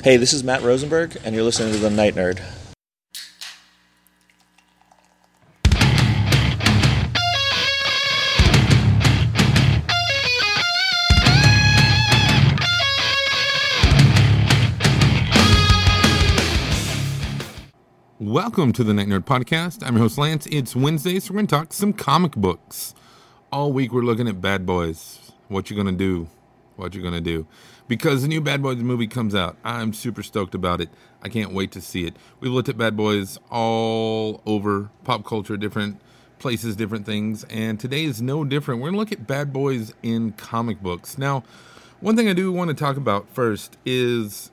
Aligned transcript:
Hey, 0.00 0.16
this 0.16 0.32
is 0.32 0.44
Matt 0.44 0.62
Rosenberg, 0.62 1.16
and 1.24 1.34
you're 1.34 1.42
listening 1.42 1.72
to 1.72 1.78
The 1.80 1.90
Night 1.90 2.14
Nerd. 2.14 2.40
Welcome 18.20 18.72
to 18.74 18.84
the 18.84 18.94
Night 18.94 19.08
Nerd 19.08 19.24
Podcast. 19.24 19.84
I'm 19.84 19.94
your 19.94 20.02
host 20.02 20.16
Lance. 20.16 20.46
It's 20.46 20.76
Wednesday, 20.76 21.18
so 21.18 21.32
we're 21.34 21.38
going 21.38 21.48
to 21.48 21.56
talk 21.56 21.72
some 21.72 21.92
comic 21.92 22.36
books. 22.36 22.94
All 23.50 23.72
week 23.72 23.92
we're 23.92 24.02
looking 24.02 24.28
at 24.28 24.40
Bad 24.40 24.64
Boys. 24.64 25.32
What 25.48 25.70
you 25.70 25.74
going 25.74 25.88
to 25.88 25.92
do? 25.92 26.28
What 26.78 26.94
you're 26.94 27.02
to 27.10 27.20
do? 27.20 27.46
Because 27.88 28.22
the 28.22 28.28
new 28.28 28.40
Bad 28.40 28.62
Boys 28.62 28.78
movie 28.78 29.08
comes 29.08 29.34
out. 29.34 29.56
I'm 29.64 29.92
super 29.92 30.22
stoked 30.22 30.54
about 30.54 30.80
it. 30.80 30.90
I 31.22 31.28
can't 31.28 31.52
wait 31.52 31.72
to 31.72 31.80
see 31.80 32.04
it. 32.06 32.14
We've 32.38 32.52
looked 32.52 32.68
at 32.68 32.78
Bad 32.78 32.96
Boys 32.96 33.38
all 33.50 34.40
over 34.46 34.90
pop 35.02 35.24
culture, 35.24 35.56
different 35.56 36.00
places, 36.38 36.76
different 36.76 37.04
things, 37.04 37.42
and 37.44 37.80
today 37.80 38.04
is 38.04 38.22
no 38.22 38.44
different. 38.44 38.80
We're 38.80 38.92
to 38.92 38.96
look 38.96 39.10
at 39.10 39.26
Bad 39.26 39.52
Boys 39.52 39.92
in 40.04 40.32
comic 40.32 40.80
books. 40.80 41.18
Now, 41.18 41.42
one 42.00 42.16
thing 42.16 42.28
I 42.28 42.32
do 42.32 42.52
want 42.52 42.68
to 42.68 42.74
talk 42.74 42.96
about 42.96 43.28
first 43.28 43.76
is 43.84 44.52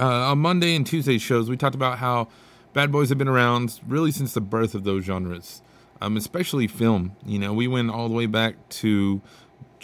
uh, 0.00 0.30
on 0.30 0.38
Monday 0.38 0.74
and 0.74 0.86
Tuesday 0.86 1.18
shows, 1.18 1.50
we 1.50 1.58
talked 1.58 1.74
about 1.74 1.98
how 1.98 2.28
bad 2.72 2.90
boys 2.90 3.10
have 3.10 3.18
been 3.18 3.28
around 3.28 3.80
really 3.86 4.10
since 4.10 4.34
the 4.34 4.40
birth 4.40 4.74
of 4.74 4.84
those 4.84 5.04
genres, 5.04 5.62
um, 6.00 6.16
especially 6.16 6.66
film. 6.66 7.16
You 7.24 7.38
know, 7.38 7.52
we 7.52 7.68
went 7.68 7.90
all 7.90 8.08
the 8.08 8.14
way 8.14 8.26
back 8.26 8.68
to 8.70 9.20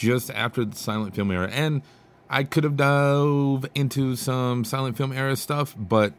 just 0.02 0.30
after 0.30 0.64
the 0.64 0.76
silent 0.76 1.14
film 1.14 1.30
era, 1.30 1.48
and 1.52 1.82
I 2.28 2.44
could 2.44 2.64
have 2.64 2.76
dove 2.76 3.66
into 3.74 4.16
some 4.16 4.64
silent 4.64 4.96
film 4.96 5.12
era 5.12 5.36
stuff, 5.36 5.76
but 5.78 6.12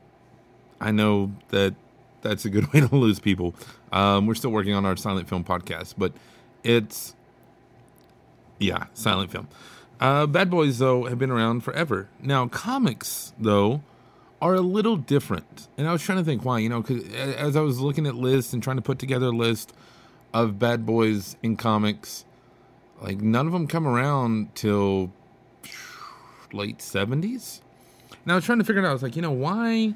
I 0.79 0.91
know 0.91 1.33
that 1.49 1.75
that's 2.21 2.45
a 2.45 2.49
good 2.49 2.71
way 2.73 2.79
to 2.79 2.95
lose 2.95 3.19
people. 3.19 3.55
Um, 3.91 4.25
we're 4.25 4.35
still 4.35 4.51
working 4.51 4.73
on 4.73 4.85
our 4.85 4.95
silent 4.95 5.27
film 5.27 5.43
podcast, 5.43 5.95
but 5.97 6.13
it's 6.63 7.13
yeah, 8.59 8.85
silent 8.93 9.31
film. 9.31 9.47
Uh, 9.99 10.25
Bad 10.25 10.49
Boys, 10.49 10.79
though, 10.79 11.05
have 11.05 11.19
been 11.19 11.31
around 11.31 11.61
forever. 11.61 12.09
Now, 12.21 12.47
comics, 12.47 13.33
though, 13.37 13.81
are 14.41 14.55
a 14.55 14.61
little 14.61 14.97
different. 14.97 15.67
And 15.77 15.87
I 15.87 15.91
was 15.91 16.01
trying 16.01 16.17
to 16.17 16.23
think 16.23 16.43
why, 16.43 16.59
you 16.59 16.69
know, 16.69 16.81
because 16.81 17.07
as 17.13 17.55
I 17.55 17.61
was 17.61 17.79
looking 17.79 18.07
at 18.07 18.15
lists 18.15 18.53
and 18.53 18.61
trying 18.61 18.75
to 18.77 18.81
put 18.81 18.99
together 18.99 19.27
a 19.27 19.31
list 19.31 19.73
of 20.33 20.59
Bad 20.59 20.85
Boys 20.85 21.37
in 21.43 21.55
comics, 21.55 22.25
like 23.03 23.21
none 23.21 23.45
of 23.45 23.53
them 23.53 23.67
come 23.67 23.87
around 23.87 24.55
till 24.55 25.13
late 26.51 26.79
70s. 26.79 27.61
Now, 28.25 28.33
I 28.33 28.35
was 28.37 28.45
trying 28.45 28.59
to 28.59 28.63
figure 28.63 28.81
it 28.81 28.85
out. 28.85 28.91
I 28.91 28.93
was 28.93 29.03
like, 29.03 29.15
you 29.15 29.21
know, 29.21 29.31
why 29.31 29.93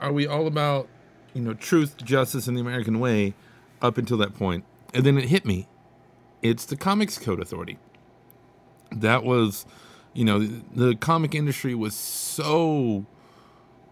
are 0.00 0.12
we 0.12 0.26
all 0.26 0.46
about, 0.46 0.88
you 1.34 1.42
know, 1.42 1.54
truth, 1.54 1.96
justice, 1.98 2.48
and 2.48 2.56
the 2.56 2.60
American 2.60 2.98
way 2.98 3.34
up 3.82 3.98
until 3.98 4.16
that 4.16 4.34
point? 4.34 4.64
And 4.94 5.04
then 5.04 5.18
it 5.18 5.28
hit 5.28 5.44
me. 5.44 5.68
It's 6.42 6.64
the 6.64 6.76
Comics 6.76 7.18
Code 7.18 7.40
Authority 7.40 7.78
that 8.92 9.24
was 9.24 9.66
you 10.12 10.24
know 10.24 10.40
the 10.74 10.94
comic 10.96 11.34
industry 11.34 11.74
was 11.74 11.94
so 11.94 13.06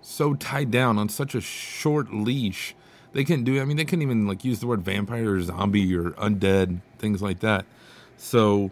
so 0.03 0.35
tied 0.35 0.71
down 0.71 0.99
on 0.99 1.09
such 1.09 1.35
a 1.35 1.41
short 1.41 2.13
leash 2.13 2.75
they 3.13 3.25
couldn't 3.25 3.45
do 3.45 3.61
i 3.61 3.65
mean 3.65 3.77
they 3.77 3.85
couldn't 3.85 4.03
even 4.03 4.27
like 4.27 4.45
use 4.45 4.61
the 4.61 4.67
word 4.67 4.83
vampire 4.83 5.35
or 5.35 5.41
zombie 5.41 5.95
or 5.95 6.11
undead 6.13 6.81
things 6.99 7.23
like 7.23 7.41
that 7.41 7.65
so 8.19 8.71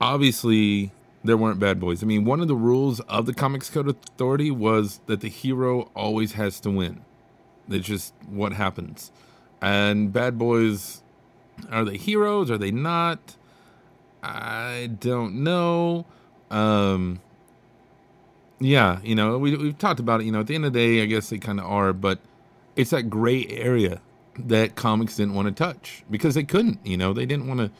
obviously 0.00 0.90
there 1.24 1.36
weren't 1.36 1.60
bad 1.60 1.78
boys 1.78 2.02
i 2.02 2.06
mean 2.06 2.24
one 2.24 2.40
of 2.40 2.48
the 2.48 2.56
rules 2.56 3.00
of 3.00 3.26
the 3.26 3.34
comics 3.34 3.70
code 3.70 3.88
authority 3.88 4.50
was 4.50 5.00
that 5.06 5.20
the 5.20 5.28
hero 5.28 5.90
always 5.94 6.32
has 6.32 6.58
to 6.60 6.70
win 6.70 7.04
It's 7.68 7.86
just 7.86 8.14
what 8.28 8.52
happens 8.52 9.12
and 9.60 10.12
bad 10.12 10.38
boys 10.38 11.02
are 11.70 11.84
they 11.84 11.96
heroes 11.96 12.50
are 12.50 12.58
they 12.58 12.72
not 12.72 13.36
I 14.22 14.90
don't 15.00 15.42
know. 15.42 16.06
Um, 16.50 17.20
yeah, 18.60 19.00
you 19.02 19.14
know, 19.14 19.38
we 19.38 19.56
we've 19.56 19.78
talked 19.78 20.00
about 20.00 20.20
it. 20.20 20.24
You 20.24 20.32
know, 20.32 20.40
at 20.40 20.46
the 20.46 20.54
end 20.54 20.64
of 20.64 20.72
the 20.72 20.78
day, 20.78 21.02
I 21.02 21.06
guess 21.06 21.30
they 21.30 21.38
kind 21.38 21.58
of 21.58 21.66
are, 21.66 21.92
but 21.92 22.20
it's 22.76 22.90
that 22.90 23.04
gray 23.10 23.46
area 23.48 24.00
that 24.38 24.76
comics 24.76 25.16
didn't 25.16 25.34
want 25.34 25.48
to 25.48 25.52
touch 25.52 26.04
because 26.10 26.34
they 26.34 26.44
couldn't. 26.44 26.84
You 26.86 26.96
know, 26.96 27.12
they 27.12 27.26
didn't 27.26 27.48
want 27.48 27.60
to 27.60 27.70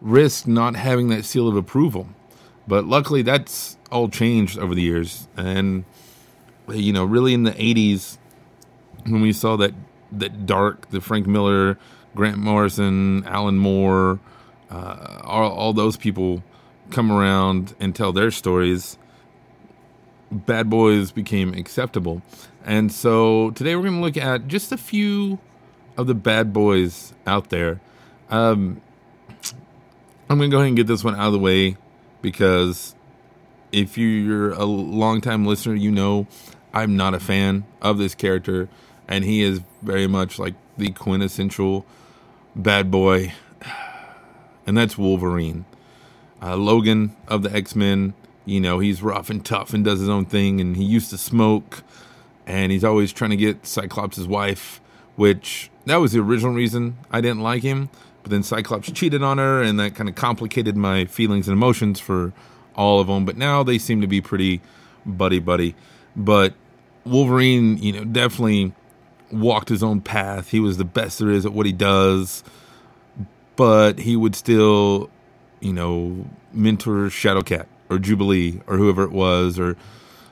risk 0.00 0.46
not 0.46 0.76
having 0.76 1.08
that 1.08 1.24
seal 1.24 1.48
of 1.48 1.56
approval. 1.56 2.08
But 2.68 2.84
luckily, 2.84 3.22
that's 3.22 3.76
all 3.90 4.08
changed 4.08 4.58
over 4.58 4.74
the 4.74 4.82
years, 4.82 5.28
and 5.36 5.84
you 6.68 6.92
know, 6.92 7.04
really 7.04 7.32
in 7.32 7.44
the 7.44 7.52
'80s 7.52 8.18
when 9.04 9.20
we 9.20 9.32
saw 9.32 9.56
that 9.56 9.72
that 10.10 10.46
dark, 10.46 10.90
the 10.90 11.00
Frank 11.00 11.26
Miller, 11.26 11.78
Grant 12.14 12.38
Morrison, 12.38 13.24
Alan 13.26 13.56
Moore 13.56 14.18
uh, 14.70 15.20
all, 15.24 15.50
all 15.50 15.72
those 15.72 15.96
people 15.96 16.42
come 16.90 17.12
around 17.12 17.74
and 17.80 17.94
tell 17.94 18.12
their 18.12 18.30
stories, 18.30 18.98
bad 20.30 20.68
boys 20.68 21.12
became 21.12 21.54
acceptable. 21.54 22.22
And 22.64 22.90
so 22.92 23.50
today 23.52 23.76
we're 23.76 23.82
going 23.82 23.96
to 23.96 24.00
look 24.00 24.16
at 24.16 24.48
just 24.48 24.72
a 24.72 24.76
few 24.76 25.38
of 25.96 26.06
the 26.06 26.14
bad 26.14 26.52
boys 26.52 27.14
out 27.26 27.50
there. 27.50 27.80
Um, 28.28 28.80
I'm 30.28 30.38
going 30.38 30.50
to 30.50 30.54
go 30.54 30.58
ahead 30.58 30.68
and 30.68 30.76
get 30.76 30.86
this 30.86 31.04
one 31.04 31.14
out 31.14 31.28
of 31.28 31.32
the 31.32 31.38
way 31.38 31.76
because 32.22 32.94
if 33.72 33.96
you're 33.96 34.52
a 34.52 34.64
longtime 34.64 35.46
listener, 35.46 35.74
you 35.74 35.90
know 35.90 36.26
I'm 36.72 36.96
not 36.96 37.14
a 37.14 37.20
fan 37.20 37.64
of 37.80 37.98
this 37.98 38.14
character, 38.14 38.68
and 39.08 39.24
he 39.24 39.42
is 39.42 39.60
very 39.82 40.06
much 40.06 40.38
like 40.38 40.54
the 40.76 40.90
quintessential 40.90 41.86
bad 42.54 42.90
boy 42.90 43.32
and 44.66 44.76
that's 44.76 44.98
Wolverine. 44.98 45.64
Uh, 46.42 46.56
Logan 46.56 47.16
of 47.28 47.42
the 47.42 47.52
X 47.54 47.74
Men, 47.74 48.14
you 48.44 48.60
know, 48.60 48.80
he's 48.80 49.02
rough 49.02 49.30
and 49.30 49.44
tough 49.44 49.72
and 49.72 49.84
does 49.84 50.00
his 50.00 50.08
own 50.08 50.26
thing, 50.26 50.60
and 50.60 50.76
he 50.76 50.84
used 50.84 51.10
to 51.10 51.18
smoke, 51.18 51.82
and 52.46 52.72
he's 52.72 52.84
always 52.84 53.12
trying 53.12 53.30
to 53.30 53.36
get 53.36 53.66
Cyclops' 53.66 54.18
wife, 54.18 54.80
which 55.14 55.70
that 55.86 55.96
was 55.96 56.12
the 56.12 56.20
original 56.20 56.52
reason 56.52 56.98
I 57.10 57.20
didn't 57.20 57.40
like 57.40 57.62
him. 57.62 57.88
But 58.26 58.32
then 58.32 58.42
Cyclops 58.42 58.90
cheated 58.90 59.22
on 59.22 59.38
her, 59.38 59.62
and 59.62 59.78
that 59.78 59.94
kind 59.94 60.08
of 60.08 60.16
complicated 60.16 60.76
my 60.76 61.04
feelings 61.04 61.46
and 61.46 61.56
emotions 61.56 62.00
for 62.00 62.32
all 62.74 62.98
of 62.98 63.06
them. 63.06 63.24
But 63.24 63.36
now 63.36 63.62
they 63.62 63.78
seem 63.78 64.00
to 64.00 64.06
be 64.06 64.20
pretty 64.20 64.60
buddy 65.04 65.38
buddy. 65.38 65.76
But 66.16 66.54
Wolverine, 67.04 67.78
you 67.78 67.92
know, 67.92 68.04
definitely 68.04 68.72
walked 69.30 69.68
his 69.68 69.82
own 69.82 70.00
path. 70.00 70.50
He 70.50 70.60
was 70.60 70.76
the 70.76 70.84
best 70.84 71.18
there 71.20 71.30
is 71.30 71.46
at 71.46 71.52
what 71.52 71.66
he 71.66 71.72
does 71.72 72.42
but 73.56 73.98
he 73.98 74.14
would 74.14 74.36
still, 74.36 75.10
you 75.60 75.72
know, 75.72 76.26
mentor 76.52 77.06
Shadowcat 77.06 77.66
or 77.88 77.98
Jubilee 77.98 78.60
or 78.66 78.76
whoever 78.76 79.02
it 79.02 79.12
was, 79.12 79.58
or 79.58 79.76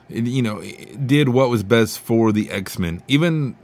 you 0.07 0.43
know, 0.43 0.61
did 1.05 1.29
what 1.29 1.49
was 1.49 1.63
best 1.63 1.99
for 1.99 2.31
the 2.31 2.51
X 2.51 2.77
Men. 2.79 3.01
Even 3.07 3.57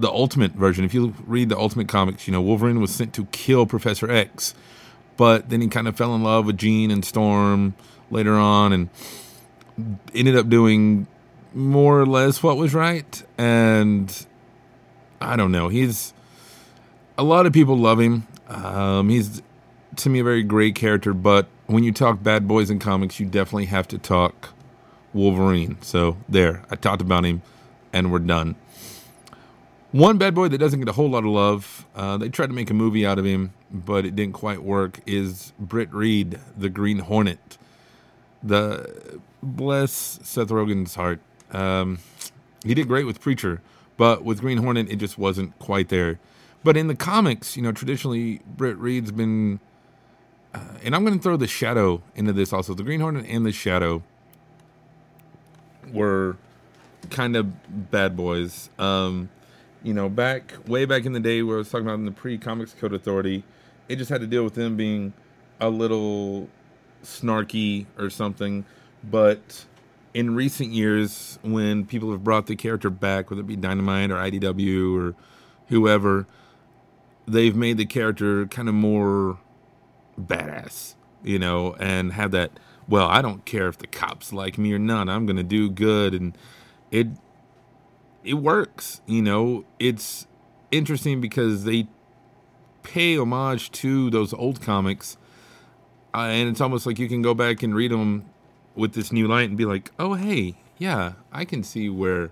the 0.00 0.10
Ultimate 0.10 0.52
version, 0.52 0.84
if 0.84 0.94
you 0.94 1.14
read 1.26 1.48
the 1.48 1.58
Ultimate 1.58 1.88
comics, 1.88 2.26
you 2.26 2.32
know, 2.32 2.40
Wolverine 2.40 2.80
was 2.80 2.94
sent 2.94 3.14
to 3.14 3.26
kill 3.26 3.66
Professor 3.66 4.10
X, 4.10 4.54
but 5.16 5.50
then 5.50 5.60
he 5.60 5.68
kind 5.68 5.88
of 5.88 5.96
fell 5.96 6.14
in 6.14 6.22
love 6.22 6.46
with 6.46 6.56
Jean 6.56 6.90
and 6.90 7.04
Storm 7.04 7.74
later 8.10 8.34
on, 8.34 8.72
and 8.72 8.88
ended 10.14 10.36
up 10.36 10.48
doing 10.48 11.06
more 11.54 12.00
or 12.00 12.06
less 12.06 12.42
what 12.42 12.56
was 12.56 12.74
right. 12.74 13.22
And 13.38 14.26
I 15.20 15.36
don't 15.36 15.52
know, 15.52 15.68
he's 15.68 16.14
a 17.18 17.22
lot 17.22 17.46
of 17.46 17.52
people 17.52 17.76
love 17.76 18.00
him. 18.00 18.26
Um, 18.48 19.08
he's 19.08 19.42
to 19.96 20.08
me 20.08 20.20
a 20.20 20.24
very 20.24 20.42
great 20.42 20.74
character, 20.74 21.12
but 21.12 21.48
when 21.66 21.84
you 21.84 21.92
talk 21.92 22.22
bad 22.22 22.48
boys 22.48 22.70
in 22.70 22.78
comics, 22.78 23.20
you 23.20 23.26
definitely 23.26 23.66
have 23.66 23.86
to 23.88 23.98
talk 23.98 24.50
Wolverine. 25.12 25.76
So 25.82 26.16
there, 26.28 26.64
I 26.70 26.76
talked 26.76 27.02
about 27.02 27.24
him, 27.24 27.42
and 27.92 28.10
we're 28.10 28.20
done. 28.20 28.56
One 29.92 30.18
bad 30.18 30.36
boy 30.36 30.46
that 30.48 30.58
doesn't 30.58 30.78
get 30.78 30.88
a 30.88 30.92
whole 30.92 31.10
lot 31.10 31.24
of 31.24 31.30
love, 31.30 31.84
uh, 31.96 32.16
they 32.16 32.28
tried 32.28 32.46
to 32.46 32.52
make 32.52 32.70
a 32.70 32.74
movie 32.74 33.04
out 33.04 33.18
of 33.18 33.24
him, 33.24 33.52
but 33.72 34.06
it 34.06 34.14
didn't 34.14 34.34
quite 34.34 34.62
work, 34.62 35.00
is 35.04 35.52
Britt 35.58 35.92
Reed, 35.92 36.38
the 36.56 36.68
Green 36.68 37.00
Hornet. 37.00 37.58
The 38.40 39.20
bless 39.42 40.20
Seth 40.22 40.48
Rogen's 40.48 40.94
heart. 40.94 41.18
Um, 41.50 41.98
he 42.64 42.72
did 42.72 42.86
great 42.86 43.04
with 43.04 43.20
Preacher, 43.20 43.62
but 43.96 44.22
with 44.22 44.40
Green 44.40 44.58
Hornet, 44.58 44.88
it 44.88 44.96
just 44.96 45.18
wasn't 45.18 45.58
quite 45.58 45.88
there. 45.88 46.20
But 46.62 46.76
in 46.76 46.86
the 46.86 46.94
comics, 46.94 47.56
you 47.56 47.62
know, 47.62 47.72
traditionally 47.72 48.42
Britt 48.46 48.76
Reed's 48.76 49.10
been, 49.10 49.58
uh, 50.54 50.60
and 50.84 50.94
I'm 50.94 51.04
going 51.04 51.16
to 51.18 51.22
throw 51.22 51.36
the 51.36 51.48
Shadow 51.48 52.00
into 52.14 52.32
this 52.32 52.52
also. 52.52 52.74
The 52.74 52.84
Green 52.84 53.00
Hornet 53.00 53.26
and 53.26 53.44
the 53.44 53.50
Shadow 53.50 54.04
were 55.92 56.36
kind 57.10 57.34
of 57.34 57.90
bad 57.90 58.16
boys. 58.16 58.70
Um, 58.78 59.30
you 59.82 59.94
know, 59.94 60.08
back 60.08 60.54
way 60.66 60.84
back 60.84 61.06
in 61.06 61.12
the 61.12 61.20
day 61.20 61.42
where 61.42 61.56
I 61.56 61.58
was 61.58 61.70
talking 61.70 61.86
about 61.86 61.98
in 61.98 62.04
the 62.04 62.12
pre-Comics 62.12 62.74
Code 62.74 62.92
Authority, 62.92 63.44
it 63.88 63.96
just 63.96 64.10
had 64.10 64.20
to 64.20 64.26
deal 64.26 64.44
with 64.44 64.54
them 64.54 64.76
being 64.76 65.12
a 65.60 65.70
little 65.70 66.48
snarky 67.02 67.86
or 67.98 68.10
something. 68.10 68.64
But 69.02 69.64
in 70.12 70.34
recent 70.34 70.72
years, 70.72 71.38
when 71.42 71.86
people 71.86 72.10
have 72.12 72.24
brought 72.24 72.46
the 72.46 72.56
character 72.56 72.90
back, 72.90 73.30
whether 73.30 73.40
it 73.40 73.46
be 73.46 73.56
Dynamite 73.56 74.10
or 74.10 74.16
IDW 74.16 74.96
or 74.98 75.14
whoever, 75.68 76.26
they've 77.26 77.56
made 77.56 77.78
the 77.78 77.86
character 77.86 78.46
kind 78.46 78.68
of 78.68 78.74
more 78.74 79.38
badass, 80.20 80.94
you 81.22 81.38
know, 81.38 81.74
and 81.74 82.12
have 82.12 82.32
that. 82.32 82.50
Well, 82.88 83.06
I 83.06 83.22
don't 83.22 83.44
care 83.44 83.68
if 83.68 83.78
the 83.78 83.86
cops 83.86 84.32
like 84.32 84.58
me 84.58 84.72
or 84.72 84.78
not. 84.78 85.08
I'm 85.08 85.26
gonna 85.26 85.44
do 85.44 85.70
good, 85.70 86.12
and 86.12 86.36
it 86.90 87.06
it 88.24 88.34
works. 88.34 89.00
You 89.06 89.22
know, 89.22 89.64
it's 89.78 90.26
interesting 90.70 91.20
because 91.20 91.64
they 91.64 91.86
pay 92.82 93.16
homage 93.16 93.70
to 93.72 94.10
those 94.10 94.32
old 94.32 94.60
comics, 94.60 95.16
uh, 96.14 96.18
and 96.18 96.48
it's 96.48 96.60
almost 96.60 96.86
like 96.86 96.98
you 96.98 97.08
can 97.08 97.22
go 97.22 97.34
back 97.34 97.62
and 97.62 97.74
read 97.74 97.90
them 97.90 98.24
with 98.74 98.94
this 98.94 99.12
new 99.12 99.28
light 99.28 99.48
and 99.48 99.58
be 99.58 99.64
like, 99.64 99.90
oh 99.98 100.14
hey, 100.14 100.56
yeah, 100.78 101.12
I 101.32 101.44
can 101.44 101.62
see 101.62 101.88
where 101.88 102.30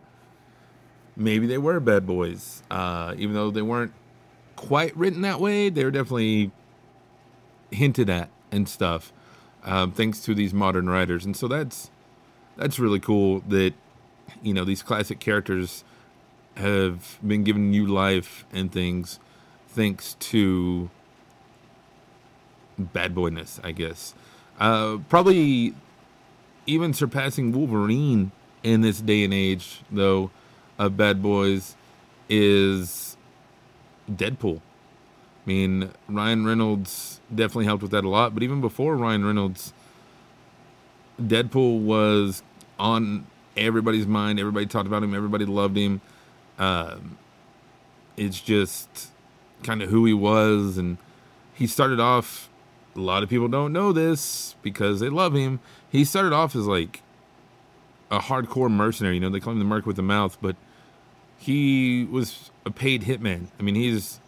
maybe 1.17 1.47
they 1.47 1.59
were 1.59 1.81
bad 1.81 2.07
boys, 2.07 2.63
uh, 2.71 3.15
even 3.19 3.35
though 3.35 3.51
they 3.51 3.63
weren't 3.63 3.93
quite 4.57 4.97
written 4.97 5.23
that 5.23 5.41
way. 5.41 5.69
They 5.69 5.85
were 5.85 5.91
definitely 5.91 6.51
hinted 7.71 8.09
at 8.09 8.31
and 8.51 8.69
stuff, 8.69 9.13
um, 9.65 9.93
thanks 9.93 10.21
to 10.21 10.35
these 10.35 10.55
modern 10.55 10.89
writers, 10.89 11.25
and 11.25 11.37
so 11.37 11.49
that's 11.49 11.91
that's 12.57 12.79
really 12.79 13.01
cool 13.01 13.41
that 13.49 13.75
you 14.43 14.55
know 14.55 14.65
these 14.65 14.83
classic 14.83 15.21
characters 15.21 15.85
have 16.57 17.19
been 17.27 17.45
given 17.45 17.71
new 17.71 17.87
life 17.87 18.45
and 18.53 18.73
things 18.73 19.21
thanks 19.69 20.15
to 20.19 20.91
bad 22.79 23.15
boyness, 23.15 23.61
I 23.63 23.73
guess. 23.73 24.15
Uh, 24.59 24.99
probably 25.09 25.75
even 26.67 26.93
surpassing 26.93 27.53
Wolverine 27.53 28.33
in 28.63 28.81
this 28.81 29.01
day 29.01 29.25
and 29.25 29.33
age, 29.33 29.83
though, 29.91 30.31
of 30.79 30.97
bad 30.97 31.23
boys 31.23 31.77
is 32.29 33.17
Deadpool. 34.11 34.59
I 34.59 35.49
mean, 35.49 35.91
Ryan 36.09 36.45
Reynolds 36.45 37.21
definitely 37.35 37.65
helped 37.67 37.83
with 37.83 37.93
that 37.93 38.05
a 38.05 38.09
lot, 38.09 38.35
but 38.35 38.43
even 38.43 38.61
before 38.61 38.97
Ryan 38.97 39.25
Reynolds, 39.25 39.73
Deadpool 41.21 41.81
was 41.81 42.43
on 42.79 43.27
everybody's 43.59 44.07
mind. 44.07 44.41
Everybody 44.41 44.67
talked 44.67 44.87
about 44.87 45.03
him. 45.03 45.15
Everybody 45.15 45.45
loved 45.45 45.77
him. 45.77 46.01
Um, 46.59 47.19
it's 48.17 48.41
just 48.41 49.09
kind 49.63 49.83
of 49.83 49.91
who 49.91 50.05
he 50.05 50.15
was, 50.15 50.79
and 50.79 50.99
he 51.55 51.67
started 51.67 52.01
off. 52.01 52.49
A 52.97 53.01
lot 53.01 53.23
of 53.23 53.29
people 53.29 53.49
don't 53.49 53.73
know 53.73 53.93
this 53.93 54.57
because 54.63 55.01
they 55.01 55.09
love 55.09 55.35
him. 55.35 55.61
He 55.91 56.05
started 56.05 56.33
off 56.33 56.57
as 56.57 56.67
like 56.67 57.03
a 58.11 58.19
hardcore 58.19 58.71
mercenary. 58.71 59.17
You 59.17 59.21
know, 59.21 59.31
they 59.31 59.41
call 59.41 59.53
him 59.53 59.59
the 59.59 59.65
Merc 59.65 59.87
with 59.87 59.97
the 59.97 60.03
Mouth, 60.03 60.39
but 60.41 60.57
he 61.39 62.05
was 62.11 62.51
a 62.67 62.71
paid 62.71 63.03
hitman. 63.03 63.49
I 63.59 63.63
mean, 63.63 63.77
he's 63.77 64.21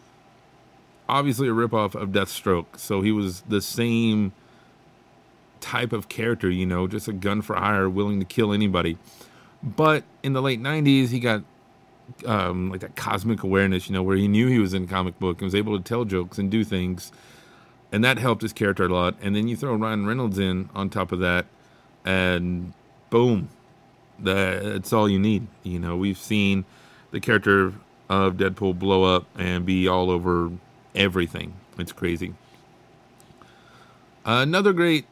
obviously 1.09 1.49
a 1.49 1.53
ripoff 1.53 2.00
of 2.00 2.11
Deathstroke, 2.11 2.76
so 2.76 3.00
he 3.00 3.11
was 3.11 3.43
the 3.43 3.61
same 3.61 4.33
type 5.61 5.93
of 5.93 6.09
character. 6.09 6.51
You 6.51 6.67
know, 6.67 6.87
just 6.87 7.09
a 7.09 7.12
gun 7.12 7.43
for 7.43 7.57
hire, 7.57 7.89
willing 7.89 8.19
to 8.21 8.27
kill 8.27 8.53
anybody. 8.53 8.99
But 9.62 10.05
in 10.23 10.33
the 10.33 10.43
late 10.43 10.61
'90s, 10.61 11.09
he 11.09 11.21
got 11.21 11.43
um, 12.27 12.71
like 12.71 12.81
that 12.81 12.97
cosmic 12.97 13.43
awareness, 13.43 13.89
you 13.89 13.95
know, 13.95 14.03
where 14.03 14.17
he 14.17 14.29
knew 14.29 14.49
he 14.49 14.59
was 14.59 14.75
in 14.75 14.87
comic 14.87 15.19
book 15.19 15.39
and 15.39 15.47
was 15.47 15.55
able 15.55 15.77
to 15.77 15.83
tell 15.83 16.05
jokes 16.05 16.39
and 16.39 16.51
do 16.51 16.65
things, 16.65 17.12
and 17.93 18.05
that 18.05 18.19
helped 18.19 18.43
his 18.43 18.53
character 18.53 18.85
a 18.85 18.89
lot. 18.89 19.15
And 19.21 19.35
then 19.35 19.49
you 19.49 19.57
throw 19.57 19.75
Ryan 19.75 20.07
Reynolds 20.07 20.39
in 20.39 20.71
on 20.75 20.91
top 20.91 21.12
of 21.12 21.21
that, 21.21 21.47
and 22.05 22.73
boom, 23.11 23.49
that's 24.19 24.93
all 24.93 25.09
you 25.09 25.19
need. 25.19 25.47
You 25.62 25.79
know, 25.79 25.97
we've 25.97 26.19
seen 26.19 26.65
the 27.11 27.21
character 27.21 27.75
of 28.09 28.35
Deadpool 28.35 28.79
blow 28.79 29.05
up 29.05 29.27
and 29.39 29.65
be 29.65 29.87
all 29.87 30.11
over 30.11 30.51
everything. 30.95 31.55
It's 31.79 31.93
crazy. 31.93 32.35
Another 34.25 34.73
great 34.73 35.07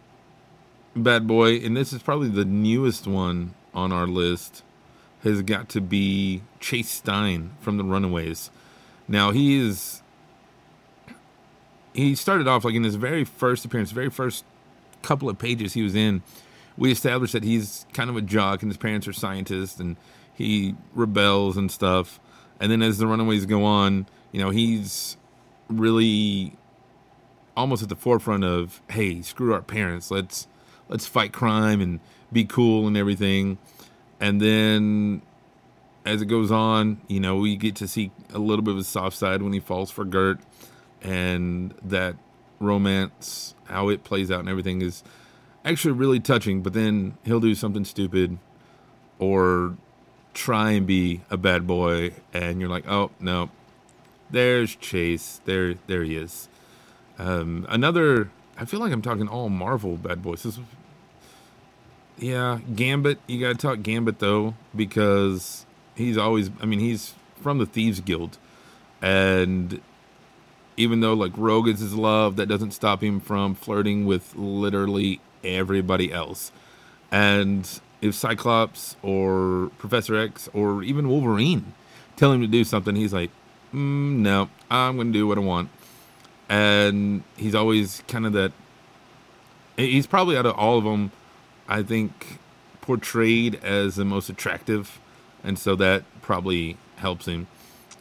bad 0.99 1.27
boy, 1.27 1.57
and 1.57 1.77
this 1.77 1.93
is 1.93 2.03
probably 2.03 2.29
the 2.29 2.45
newest 2.45 3.07
one 3.07 3.55
on 3.75 3.93
our 3.93 4.07
list 4.07 4.63
has 5.23 5.43
got 5.43 5.69
to 5.71 5.81
be 5.81 6.43
Chase 6.61 6.91
Stein 6.91 7.51
from 7.61 7.77
the 7.77 7.85
Runaways. 7.85 8.51
Now 9.09 9.31
he 9.31 9.57
is 9.57 10.03
he 11.93 12.15
started 12.15 12.47
off 12.47 12.65
like 12.65 12.75
in 12.75 12.85
his 12.85 12.95
very 12.95 13.25
first 13.25 13.65
appearance, 13.65 13.91
very 13.91 14.11
first 14.11 14.45
couple 15.03 15.29
of 15.29 15.39
pages 15.39 15.73
he 15.73 15.83
was 15.83 15.95
in, 15.95 16.23
we 16.77 16.93
established 16.93 17.33
that 17.33 17.43
he's 17.43 17.87
kind 17.93 18.09
of 18.09 18.17
a 18.17 18.23
jock 18.23 18.63
and 18.63 18.71
his 18.71 18.77
parents 18.77 19.09
are 19.09 19.13
scientists 19.13 19.81
and 19.81 19.97
he 20.33 20.77
rebels 20.95 21.57
and 21.57 21.71
stuff. 21.71 22.21
And 22.61 22.71
then 22.71 22.83
as 22.83 22.99
the 22.99 23.07
Runaways 23.07 23.47
go 23.47 23.65
on, 23.65 24.07
you 24.33 24.41
know, 24.41 24.51
he's 24.51 25.17
really 25.69 26.57
almost 27.57 27.83
at 27.83 27.89
the 27.89 27.97
forefront 27.97 28.45
of, 28.45 28.81
hey, 28.91 29.23
screw 29.23 29.53
our 29.53 29.63
parents. 29.63 30.11
Let's 30.11 30.47
let's 30.89 31.07
fight 31.07 31.33
crime 31.33 31.81
and 31.81 32.01
be 32.33 32.45
cool 32.45 32.87
and 32.87 32.97
everything 32.97 33.59
and 34.21 34.41
then 34.41 35.23
as 36.09 36.23
it 36.23 36.27
goes 36.27 36.51
on, 36.51 37.01
you 37.07 37.21
know, 37.21 37.37
we 37.37 37.57
get 37.57 37.77
to 37.77 37.87
see 37.87 38.11
a 38.33 38.39
little 38.39 38.63
bit 38.63 38.73
of 38.73 38.79
his 38.79 38.89
soft 38.89 39.17
side 39.17 39.43
when 39.43 39.53
he 39.53 39.61
falls 39.61 39.91
for 39.91 40.05
Gert, 40.05 40.41
and 41.03 41.75
that 41.83 42.17
romance, 42.61 43.55
how 43.65 43.89
it 43.91 44.05
plays 44.05 44.31
out, 44.31 44.41
and 44.41 44.49
everything 44.49 44.81
is 44.81 45.05
actually 45.65 45.93
really 45.93 46.19
touching. 46.19 46.63
But 46.63 46.73
then 46.73 47.19
he'll 47.25 47.41
do 47.41 47.55
something 47.55 47.85
stupid, 47.85 48.39
or 49.19 49.77
try 50.33 50.71
and 50.71 50.87
be 50.87 51.21
a 51.31 51.37
bad 51.37 51.67
boy, 51.67 52.13
and 52.33 52.59
you're 52.61 52.71
like, 52.71 52.89
oh 52.89 53.11
no, 53.21 53.51
there's 54.31 54.75
Chase, 54.77 55.41
there, 55.45 55.75
there 55.89 56.05
he 56.05 56.17
is. 56.17 56.49
Um, 57.19 57.67
another, 57.69 58.31
I 58.57 58.65
feel 58.65 58.81
like 58.81 58.93
I'm 58.93 59.03
talking 59.03 59.29
all 59.29 59.51
Marvel 59.51 59.97
bad 59.97 60.23
boys. 60.23 60.43
This 60.43 60.59
yeah, 62.19 62.61
Gambit. 62.75 63.19
You 63.27 63.41
got 63.41 63.49
to 63.49 63.55
talk 63.55 63.83
Gambit 63.83 64.19
though 64.19 64.55
because 64.75 65.67
he's 65.95 66.17
always. 66.17 66.51
I 66.61 66.67
mean, 66.67 66.81
he's 66.81 67.15
from 67.41 67.59
the 67.59 67.67
Thieves 67.67 68.01
Guild, 68.01 68.39
and 69.01 69.81
even 70.77 71.01
though 71.01 71.15
like 71.15 71.33
Rogue 71.37 71.69
is 71.69 71.81
his 71.81 71.95
love, 71.95 72.37
that 72.37 72.47
doesn't 72.47 72.73
stop 72.73 73.03
him 73.03 73.21
from 73.21 73.55
flirting 73.55 74.07
with 74.07 74.35
literally 74.37 75.21
everybody 75.45 76.13
else. 76.13 76.53
And 77.11 77.69
if 78.01 78.15
Cyclops 78.15 78.97
or 79.03 79.71
Professor 79.79 80.17
X 80.17 80.49
or 80.53 80.83
even 80.83 81.09
Wolverine 81.09 81.73
tell 82.17 82.33
him 82.33 82.41
to 82.41 82.47
do 82.47 82.65
something, 82.65 82.97
he's 82.97 83.13
like, 83.13 83.31
mm, 83.73 84.17
"No, 84.17 84.49
I'm 84.71 84.97
going 84.97 85.13
to 85.13 85.19
do 85.19 85.27
what 85.27 85.39
I 85.39 85.43
want." 85.43 85.71
And 86.49 87.23
he's 87.37 87.55
always 87.55 88.03
kind 88.09 88.27
of 88.27 88.33
that. 88.33 88.53
He's 89.77 90.07
probably 90.07 90.37
out 90.37 90.47
of 90.47 90.57
all 90.57 90.79
of 90.79 90.85
them 90.85 91.13
I 91.69 91.83
think, 91.83 92.39
portrayed 92.81 93.57
as 93.63 93.97
the 93.97 94.05
most 94.05 94.29
attractive, 94.29 94.99
and 95.45 95.59
so 95.59 95.77
that 95.77 96.05
probably 96.23 96.77
helps 96.97 97.27
him. 97.27 97.47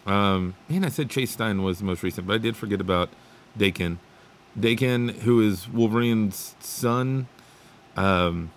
Um, 0.05 0.55
man, 0.69 0.85
I 0.85 0.89
said 0.89 1.09
Chase 1.09 1.31
Stein 1.31 1.61
was 1.61 1.79
the 1.79 1.85
most 1.85 2.01
recent, 2.01 2.27
but 2.27 2.33
I 2.33 2.37
did 2.37 2.55
forget 2.55 2.79
about 2.79 3.09
Daken. 3.59 3.97
Daken, 4.57 5.13
who 5.19 5.41
is 5.41 5.67
Wolverine's 5.67 6.55
son, 6.59 7.27
um, 7.97 8.51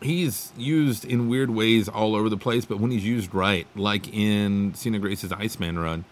he's 0.00 0.52
used 0.56 1.04
in 1.04 1.28
weird 1.28 1.50
ways 1.50 1.88
all 1.88 2.14
over 2.14 2.28
the 2.28 2.36
place, 2.36 2.64
but 2.64 2.78
when 2.78 2.90
he's 2.90 3.04
used 3.04 3.34
right, 3.34 3.66
like 3.74 4.12
in 4.12 4.74
Sina 4.74 4.98
Grace's 4.98 5.32
Iceman 5.32 5.78
run, 5.78 6.04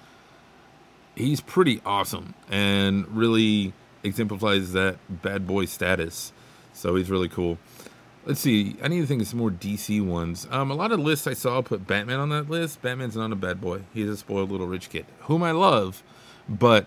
he's 1.15 1.41
pretty 1.41 1.81
awesome 1.85 2.35
and 2.51 3.07
really 3.09 3.73
exemplifies 4.03 4.73
that 4.73 4.97
bad 5.09 5.47
boy 5.47 5.67
status. 5.67 6.33
So 6.73 6.95
he's 6.95 7.11
really 7.11 7.29
cool. 7.29 7.59
Let's 8.27 8.41
see. 8.41 8.77
I 8.83 8.89
need 8.89 9.01
to 9.01 9.07
think 9.07 9.23
of 9.23 9.29
some 9.29 9.39
more 9.39 9.51
DC 9.51 10.05
ones. 10.05 10.47
Um, 10.51 10.71
a 10.71 10.75
lot 10.75 10.93
of 10.93 11.01
lists 11.01 11.27
I 11.27 11.33
saw 11.33 11.63
put 11.63 11.87
Batman 11.87 12.21
on 12.21 12.29
that 12.31 12.51
list. 12.51 12.83
Batman's 12.83 13.17
not 13.17 13.33
a 13.33 13.37
bad 13.37 13.61
boy. 13.61 13.83
He's 13.95 14.09
a 14.09 14.17
spoiled 14.17 14.51
little 14.51 14.67
rich 14.67 14.91
kid, 14.91 15.07
whom 15.21 15.43
I 15.43 15.53
love. 15.53 16.03
But 16.49 16.87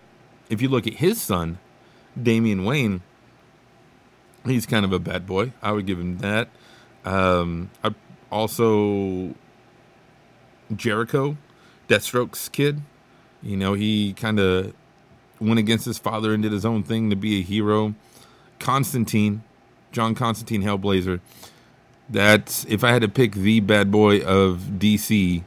if 0.50 0.62
you 0.62 0.70
look 0.70 0.86
at 0.86 0.96
his 0.96 1.22
son, 1.22 1.58
Damian 2.22 2.64
Wayne, 2.66 3.02
he's 4.46 4.66
kind 4.66 4.86
of 4.86 4.94
a 4.94 5.00
bad 5.00 5.26
boy. 5.26 5.54
I 5.62 5.72
would 5.72 5.88
give 5.88 6.00
him 6.00 6.20
that. 6.20 6.50
Um, 7.04 7.72
I 7.84 7.94
also 8.32 9.34
Jericho, 10.76 11.38
Deathstroke's 11.88 12.50
kid. 12.50 12.82
You 13.42 13.58
know, 13.58 13.74
he 13.74 14.14
kind 14.14 14.40
of 14.40 14.74
went 15.40 15.60
against 15.60 15.86
his 15.86 15.98
father 15.98 16.34
and 16.34 16.42
did 16.44 16.52
his 16.52 16.66
own 16.66 16.84
thing 16.84 17.10
to 17.10 17.16
be 17.16 17.40
a 17.40 17.44
hero. 17.44 17.96
Constantine, 18.60 19.44
John 19.94 20.16
Constantine 20.16 20.64
Hellblazer. 20.64 21.22
That's 22.10 22.66
if 22.66 22.84
I 22.84 22.92
had 22.92 23.02
to 23.04 23.08
pick 23.08 23.32
the 23.32 23.62
bad 23.62 23.90
boy 23.92 24.20
of 24.22 24.74
DC, 24.78 25.44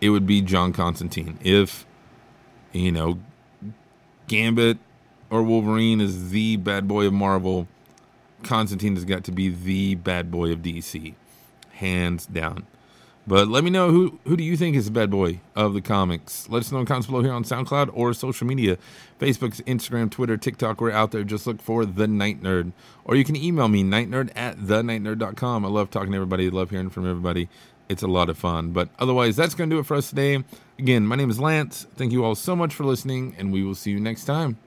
it 0.00 0.08
would 0.08 0.26
be 0.26 0.40
John 0.40 0.72
Constantine. 0.72 1.38
If 1.42 1.84
you 2.72 2.90
know 2.90 3.18
Gambit 4.28 4.78
or 5.28 5.42
Wolverine 5.42 6.00
is 6.00 6.30
the 6.30 6.56
bad 6.56 6.88
boy 6.88 7.06
of 7.06 7.12
Marvel, 7.12 7.68
Constantine 8.42 8.94
has 8.94 9.04
got 9.04 9.24
to 9.24 9.32
be 9.32 9.50
the 9.50 9.96
bad 9.96 10.30
boy 10.30 10.52
of 10.52 10.60
DC, 10.60 11.14
hands 11.72 12.26
down. 12.26 12.66
But 13.26 13.48
let 13.48 13.64
me 13.64 13.70
know 13.70 13.90
who 13.90 14.18
who 14.24 14.36
do 14.36 14.44
you 14.44 14.56
think 14.56 14.76
is 14.76 14.84
the 14.84 14.90
bad 14.90 15.10
boy 15.10 15.40
of 15.56 15.72
the 15.72 15.80
comics? 15.80 16.48
Let 16.50 16.60
us 16.60 16.70
know 16.70 16.80
in 16.80 16.86
comments 16.86 17.06
below 17.06 17.22
here 17.22 17.32
on 17.32 17.42
SoundCloud 17.42 17.90
or 17.94 18.12
social 18.12 18.46
media, 18.46 18.76
Facebook, 19.18 19.62
Instagram, 19.64 20.10
Twitter, 20.10 20.36
TikTok. 20.36 20.80
We're 20.80 20.90
out 20.90 21.10
there. 21.10 21.24
Just 21.24 21.46
look 21.46 21.62
for 21.62 21.86
the 21.86 22.06
Night 22.06 22.42
Nerd, 22.42 22.72
or 23.04 23.16
you 23.16 23.24
can 23.24 23.36
email 23.36 23.68
me 23.68 23.82
nightnerd 23.82 24.30
at 24.36 24.58
thenightnerd.com. 24.58 25.64
I 25.64 25.68
love 25.68 25.90
talking 25.90 26.10
to 26.10 26.16
everybody. 26.16 26.46
I 26.46 26.50
love 26.50 26.68
hearing 26.70 26.90
from 26.90 27.08
everybody. 27.08 27.48
It's 27.88 28.02
a 28.02 28.08
lot 28.08 28.28
of 28.28 28.36
fun. 28.38 28.72
But 28.72 28.88
otherwise, 28.98 29.36
that's 29.36 29.54
going 29.54 29.70
to 29.70 29.76
do 29.76 29.80
it 29.80 29.86
for 29.86 29.96
us 29.96 30.10
today. 30.10 30.42
Again, 30.78 31.06
my 31.06 31.16
name 31.16 31.30
is 31.30 31.38
Lance. 31.38 31.86
Thank 31.96 32.12
you 32.12 32.24
all 32.24 32.34
so 32.34 32.56
much 32.56 32.74
for 32.74 32.84
listening, 32.84 33.34
and 33.38 33.52
we 33.52 33.62
will 33.62 33.74
see 33.74 33.90
you 33.90 34.00
next 34.00 34.24
time. 34.24 34.58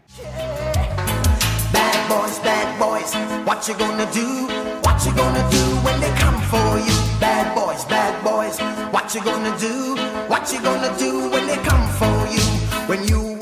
Bad 1.73 2.09
boys, 2.09 2.39
bad 2.39 2.79
boys, 2.79 3.13
what 3.45 3.67
you 3.67 3.75
gonna 3.77 4.09
do? 4.13 4.47
What 4.83 5.05
you 5.05 5.13
gonna 5.13 5.49
do 5.51 5.63
when 5.83 5.99
they 5.99 6.11
come 6.15 6.39
for 6.43 6.77
you? 6.79 7.19
Bad 7.19 7.53
boys, 7.55 7.83
bad 7.85 8.06
boys, 8.29 8.59
what 8.91 9.13
you 9.15 9.21
gonna 9.23 9.57
do? 9.57 9.95
What 10.27 10.51
you 10.51 10.61
gonna 10.61 10.91
do 10.97 11.29
when 11.29 11.47
they 11.47 11.59
come 11.69 11.85
for 11.99 12.15
you? 12.35 12.45
When 12.89 13.07
you 13.07 13.36